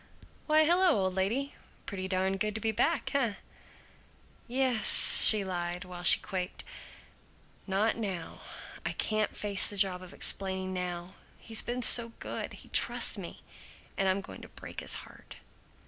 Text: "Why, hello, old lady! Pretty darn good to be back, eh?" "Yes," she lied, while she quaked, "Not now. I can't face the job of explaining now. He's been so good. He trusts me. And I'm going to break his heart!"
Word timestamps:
"Why, 0.47 0.63
hello, 0.65 0.97
old 1.03 1.13
lady! 1.13 1.53
Pretty 1.85 2.07
darn 2.07 2.37
good 2.37 2.55
to 2.55 2.59
be 2.61 2.71
back, 2.71 3.13
eh?" 3.13 3.33
"Yes," 4.47 5.21
she 5.23 5.45
lied, 5.45 5.85
while 5.85 6.01
she 6.01 6.19
quaked, 6.19 6.63
"Not 7.67 7.97
now. 7.97 8.41
I 8.83 8.93
can't 8.93 9.35
face 9.37 9.67
the 9.67 9.77
job 9.77 10.01
of 10.01 10.11
explaining 10.11 10.73
now. 10.73 11.13
He's 11.37 11.61
been 11.61 11.83
so 11.83 12.13
good. 12.17 12.53
He 12.53 12.69
trusts 12.69 13.15
me. 13.15 13.43
And 13.95 14.09
I'm 14.09 14.21
going 14.21 14.41
to 14.41 14.47
break 14.49 14.79
his 14.79 14.95
heart!" 15.05 15.35